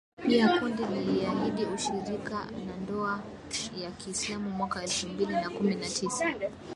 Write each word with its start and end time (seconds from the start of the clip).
Pia 0.25 0.59
kundi 0.59 0.85
liliahidi 0.85 1.65
ushirika 1.65 2.45
na 2.65 2.77
dola 2.87 3.21
ya 3.83 3.91
kiislamu 3.91 4.49
mwaka 4.49 4.83
elfu 4.83 5.07
mbili 5.07 5.33
na 5.33 5.49
kumi 5.49 5.75
na 5.75 5.89
tisa 5.89 6.33